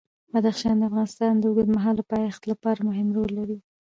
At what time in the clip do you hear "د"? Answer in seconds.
0.77-0.83, 1.37-1.43